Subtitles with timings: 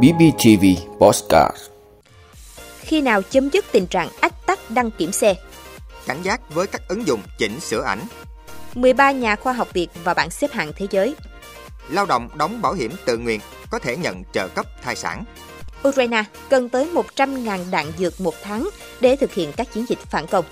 [0.00, 0.64] BBTV
[0.98, 1.56] Postcard
[2.80, 5.34] Khi nào chấm dứt tình trạng ách tắc đăng kiểm xe?
[6.06, 8.00] cảnh giác với các ứng dụng chỉnh sửa ảnh.
[8.74, 11.14] 13 nhà khoa học Việt và bảng xếp hạng thế giới.
[11.88, 13.40] Lao động đóng bảo hiểm tự nguyện
[13.70, 15.24] có thể nhận trợ cấp thai sản.
[15.88, 18.68] Ukraine cần tới 100.000 đạn dược một tháng
[19.00, 20.44] để thực hiện các chiến dịch phản công.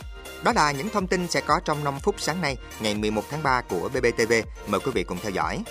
[0.42, 3.42] Đó là những thông tin sẽ có trong 5 phút sáng nay, ngày 11 tháng
[3.42, 4.32] 3 của BBTV.
[4.66, 5.62] Mời quý vị cùng theo dõi.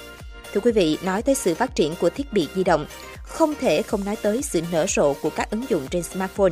[0.53, 2.85] Thưa quý vị, nói tới sự phát triển của thiết bị di động,
[3.23, 6.51] không thể không nói tới sự nở rộ của các ứng dụng trên smartphone.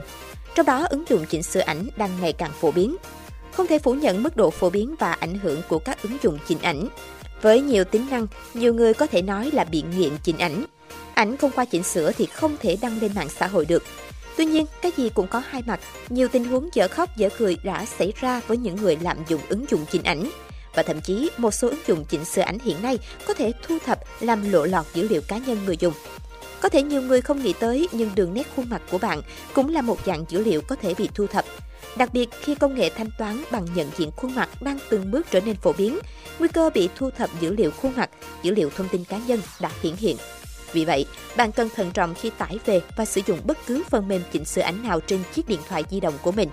[0.55, 2.95] Trong đó, ứng dụng chỉnh sửa ảnh đang ngày càng phổ biến.
[3.51, 6.37] Không thể phủ nhận mức độ phổ biến và ảnh hưởng của các ứng dụng
[6.47, 6.87] chỉnh ảnh.
[7.41, 10.65] Với nhiều tính năng, nhiều người có thể nói là bị nghiện chỉnh ảnh.
[11.13, 13.83] Ảnh không qua chỉnh sửa thì không thể đăng lên mạng xã hội được.
[14.37, 15.79] Tuy nhiên, cái gì cũng có hai mặt.
[16.09, 19.41] Nhiều tình huống dở khóc dở cười đã xảy ra với những người lạm dụng
[19.49, 20.29] ứng dụng chỉnh ảnh.
[20.77, 23.77] Và thậm chí, một số ứng dụng chỉnh sửa ảnh hiện nay có thể thu
[23.85, 25.93] thập làm lộ lọt dữ liệu cá nhân người dùng.
[26.61, 29.21] Có thể nhiều người không nghĩ tới, nhưng đường nét khuôn mặt của bạn
[29.53, 31.45] cũng là một dạng dữ liệu có thể bị thu thập.
[31.97, 35.27] Đặc biệt khi công nghệ thanh toán bằng nhận diện khuôn mặt đang từng bước
[35.31, 35.99] trở nên phổ biến,
[36.39, 38.09] nguy cơ bị thu thập dữ liệu khuôn mặt,
[38.43, 40.17] dữ liệu thông tin cá nhân đã hiển hiện.
[40.73, 41.05] Vì vậy,
[41.37, 44.45] bạn cần thận trọng khi tải về và sử dụng bất cứ phần mềm chỉnh
[44.45, 46.49] sửa ảnh nào trên chiếc điện thoại di động của mình.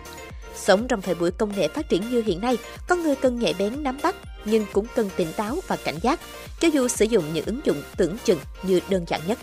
[0.56, 3.54] Sống trong thời buổi công nghệ phát triển như hiện nay, con người cần nhạy
[3.58, 6.20] bén nắm bắt nhưng cũng cần tỉnh táo và cảnh giác,
[6.60, 9.38] cho dù sử dụng những ứng dụng tưởng chừng như đơn giản nhất.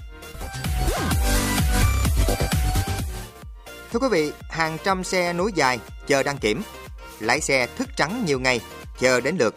[3.92, 6.62] Thưa quý vị, hàng trăm xe nối dài chờ đăng kiểm.
[7.20, 8.62] Lái xe thức trắng nhiều ngày
[9.00, 9.56] chờ đến lượt.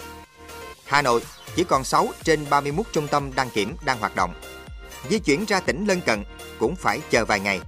[0.84, 1.20] Hà Nội
[1.56, 4.34] chỉ còn 6 trên 31 trung tâm đăng kiểm đang hoạt động.
[5.10, 6.24] Di chuyển ra tỉnh lân cận
[6.58, 7.60] cũng phải chờ vài ngày.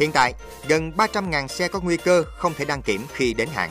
[0.00, 0.34] Hiện tại,
[0.68, 3.70] gần 300.000 xe có nguy cơ không thể đăng kiểm khi đến hạn.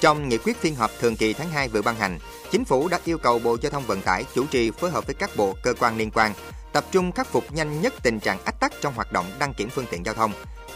[0.00, 2.18] Trong nghị quyết phiên họp thường kỳ tháng 2 vừa ban hành,
[2.50, 5.14] Chính phủ đã yêu cầu Bộ Giao thông Vận tải chủ trì phối hợp với
[5.14, 6.32] các bộ cơ quan liên quan
[6.72, 9.70] tập trung khắc phục nhanh nhất tình trạng ách tắc trong hoạt động đăng kiểm
[9.70, 10.32] phương tiện giao thông,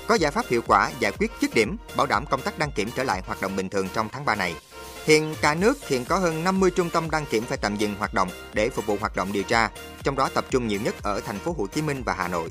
[0.06, 2.90] có giải pháp hiệu quả giải quyết dứt điểm, bảo đảm công tác đăng kiểm
[2.96, 4.54] trở lại hoạt động bình thường trong tháng 3 này.
[5.04, 8.14] Hiện cả nước hiện có hơn 50 trung tâm đăng kiểm phải tạm dừng hoạt
[8.14, 9.70] động để phục vụ hoạt động điều tra,
[10.02, 12.48] trong đó tập trung nhiều nhất ở thành phố Hồ Chí Minh và Hà Nội.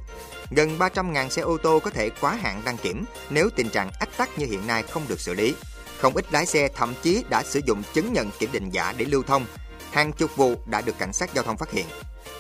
[0.52, 4.18] Gần 300.000 xe ô tô có thể quá hạn đăng kiểm nếu tình trạng ách
[4.18, 5.56] tắc như hiện nay không được xử lý.
[6.00, 9.06] Không ít lái xe thậm chí đã sử dụng chứng nhận kiểm định giả để
[9.06, 9.46] lưu thông.
[9.92, 11.86] Hàng chục vụ đã được cảnh sát giao thông phát hiện.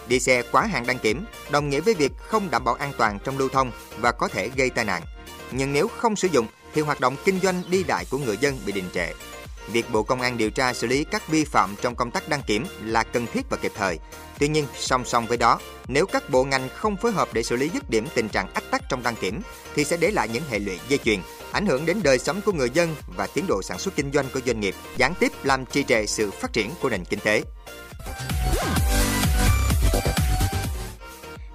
[0.07, 3.19] Đi xe quá hạn đăng kiểm đồng nghĩa với việc không đảm bảo an toàn
[3.23, 5.01] trong lưu thông và có thể gây tai nạn.
[5.51, 8.59] Nhưng nếu không sử dụng thì hoạt động kinh doanh đi lại của người dân
[8.65, 9.13] bị đình trệ.
[9.67, 12.41] Việc Bộ Công an điều tra xử lý các vi phạm trong công tác đăng
[12.47, 13.99] kiểm là cần thiết và kịp thời.
[14.39, 17.55] Tuy nhiên, song song với đó, nếu các bộ ngành không phối hợp để xử
[17.55, 19.41] lý dứt điểm tình trạng ách tắc trong đăng kiểm
[19.75, 21.19] thì sẽ để lại những hệ lụy dây chuyền,
[21.51, 24.25] ảnh hưởng đến đời sống của người dân và tiến độ sản xuất kinh doanh
[24.33, 27.43] của doanh nghiệp, gián tiếp làm trì trệ sự phát triển của nền kinh tế.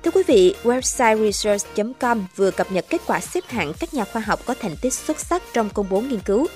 [0.04, 4.22] Thưa quý vị, website research.com vừa cập nhật kết quả xếp hạng các nhà khoa
[4.22, 6.46] học có thành tích xuất sắc trong công bố nghiên cứu.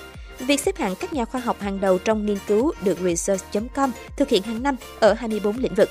[0.47, 4.29] Việc xếp hạng các nhà khoa học hàng đầu trong nghiên cứu được research.com thực
[4.29, 5.89] hiện hàng năm ở 24 lĩnh vực.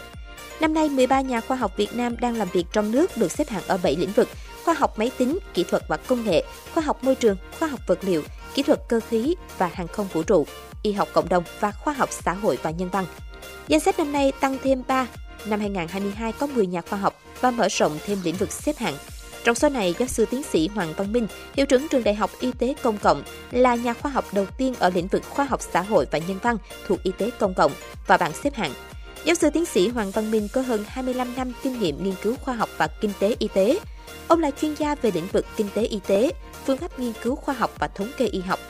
[0.60, 3.48] Năm nay, 13 nhà khoa học Việt Nam đang làm việc trong nước được xếp
[3.48, 4.28] hạng ở 7 lĩnh vực:
[4.64, 6.44] khoa học máy tính, kỹ thuật và công nghệ,
[6.74, 8.22] khoa học môi trường, khoa học vật liệu,
[8.54, 10.46] kỹ thuật cơ khí và hàng không vũ trụ,
[10.82, 13.04] y học cộng đồng và khoa học xã hội và nhân văn.
[13.68, 15.06] Danh sách năm nay tăng thêm 3
[15.46, 18.94] Năm 2022 có 10 nhà khoa học và mở rộng thêm lĩnh vực xếp hạng.
[19.44, 22.30] Trong số này, giáo sư tiến sĩ Hoàng Văn Minh, hiệu trưởng trường Đại học
[22.40, 25.60] Y tế Công cộng, là nhà khoa học đầu tiên ở lĩnh vực khoa học
[25.72, 26.56] xã hội và nhân văn
[26.86, 27.72] thuộc Y tế Công cộng
[28.06, 28.72] và bảng xếp hạng.
[29.24, 32.34] Giáo sư tiến sĩ Hoàng Văn Minh có hơn 25 năm kinh nghiệm nghiên cứu
[32.40, 33.78] khoa học và kinh tế y tế.
[34.28, 36.32] Ông là chuyên gia về lĩnh vực kinh tế y tế,
[36.66, 38.60] phương pháp nghiên cứu khoa học và thống kê y học,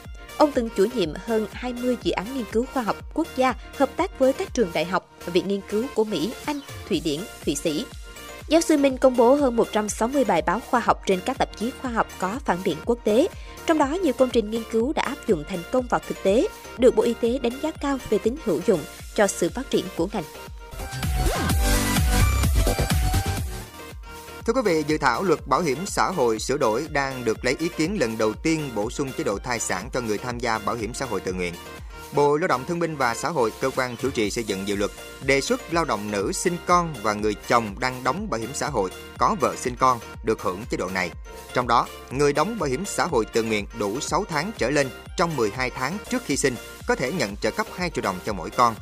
[0.40, 3.90] Ông từng chủ nhiệm hơn 20 dự án nghiên cứu khoa học quốc gia hợp
[3.96, 7.54] tác với các trường đại học, viện nghiên cứu của Mỹ, Anh, Thụy Điển, Thụy
[7.54, 7.84] Sĩ.
[8.50, 11.70] Giáo sư Minh công bố hơn 160 bài báo khoa học trên các tạp chí
[11.82, 13.28] khoa học có phản biện quốc tế.
[13.66, 16.48] Trong đó, nhiều công trình nghiên cứu đã áp dụng thành công vào thực tế,
[16.78, 18.80] được Bộ Y tế đánh giá cao về tính hữu dụng
[19.14, 20.24] cho sự phát triển của ngành.
[24.50, 27.56] Thưa quý vị, dự thảo luật bảo hiểm xã hội sửa đổi đang được lấy
[27.58, 30.58] ý kiến lần đầu tiên bổ sung chế độ thai sản cho người tham gia
[30.58, 31.54] bảo hiểm xã hội tự nguyện.
[32.12, 34.76] Bộ Lao động Thương binh và Xã hội, cơ quan chủ trì xây dựng dự
[34.76, 34.90] luật,
[35.24, 38.68] đề xuất lao động nữ sinh con và người chồng đang đóng bảo hiểm xã
[38.68, 41.10] hội có vợ sinh con được hưởng chế độ này.
[41.54, 44.88] Trong đó, người đóng bảo hiểm xã hội tự nguyện đủ 6 tháng trở lên
[45.16, 46.54] trong 12 tháng trước khi sinh
[46.88, 48.74] có thể nhận trợ cấp 2 triệu đồng cho mỗi con.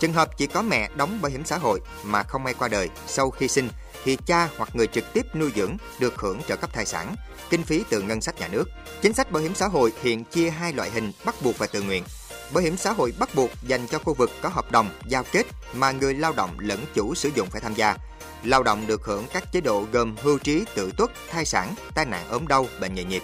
[0.00, 2.88] Trường hợp chỉ có mẹ đóng bảo hiểm xã hội mà không may qua đời
[3.06, 3.68] sau khi sinh
[4.04, 7.14] thì cha hoặc người trực tiếp nuôi dưỡng được hưởng trợ cấp thai sản,
[7.50, 8.64] kinh phí từ ngân sách nhà nước.
[9.02, 11.82] Chính sách bảo hiểm xã hội hiện chia hai loại hình bắt buộc và tự
[11.82, 12.04] nguyện.
[12.52, 15.46] Bảo hiểm xã hội bắt buộc dành cho khu vực có hợp đồng, giao kết
[15.74, 17.96] mà người lao động lẫn chủ sử dụng phải tham gia.
[18.44, 22.04] Lao động được hưởng các chế độ gồm hưu trí, tự tuất, thai sản, tai
[22.04, 23.22] nạn ốm đau, bệnh nghề nghiệp.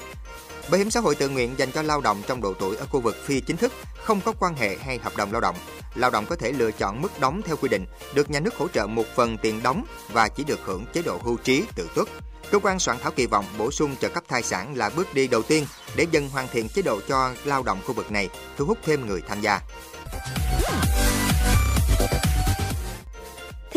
[0.70, 3.00] Bảo hiểm xã hội tự nguyện dành cho lao động trong độ tuổi ở khu
[3.00, 3.72] vực phi chính thức,
[4.02, 5.56] không có quan hệ hay hợp đồng lao động.
[5.94, 8.68] Lao động có thể lựa chọn mức đóng theo quy định, được nhà nước hỗ
[8.68, 12.08] trợ một phần tiền đóng và chỉ được hưởng chế độ hưu trí tự tuất.
[12.50, 15.28] Cơ quan soạn thảo kỳ vọng bổ sung trợ cấp thai sản là bước đi
[15.28, 15.66] đầu tiên
[15.96, 19.06] để dần hoàn thiện chế độ cho lao động khu vực này, thu hút thêm
[19.06, 19.60] người tham gia.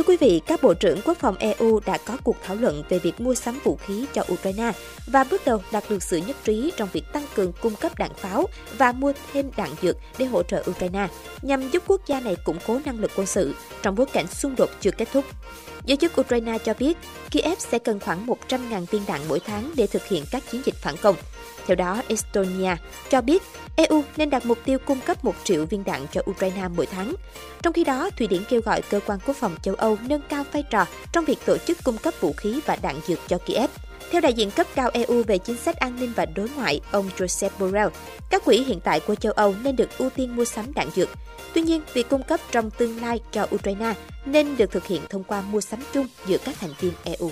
[0.10, 3.22] Quý vị, các bộ trưởng quốc phòng EU đã có cuộc thảo luận về việc
[3.22, 4.72] mua sắm vũ khí cho Ukraine
[5.08, 8.14] và bước đầu đạt được sự nhất trí trong việc tăng cường cung cấp đạn
[8.14, 8.46] pháo
[8.78, 11.08] và mua thêm đạn dược để hỗ trợ Ukraine,
[11.42, 14.56] nhằm giúp quốc gia này củng cố năng lực quân sự trong bối cảnh xung
[14.56, 15.26] đột chưa kết thúc.
[15.86, 16.98] Giới chức Ukraine cho biết
[17.32, 20.76] Kiev sẽ cần khoảng 100.000 viên đạn mỗi tháng để thực hiện các chiến dịch
[20.76, 21.16] phản công.
[21.66, 22.76] Theo đó, Estonia
[23.10, 23.44] cho biết
[23.76, 27.16] EU nên đặt mục tiêu cung cấp 1 triệu viên đạn cho Ukraine mỗi tháng.
[27.62, 30.46] Trong khi đó, Thụy Điển kêu gọi cơ quan quốc phòng châu Âu nâng cao
[30.52, 33.70] vai trò trong việc tổ chức cung cấp vũ khí và đạn dược cho Kiev.
[34.12, 37.10] Theo đại diện cấp cao EU về chính sách an ninh và đối ngoại, ông
[37.18, 37.90] Joseph Borrell,
[38.30, 41.10] các quỹ hiện tại của châu Âu nên được ưu tiên mua sắm đạn dược.
[41.54, 43.94] Tuy nhiên, việc cung cấp trong tương lai cho Ukraine
[44.26, 47.32] nên được thực hiện thông qua mua sắm chung giữa các thành viên EU.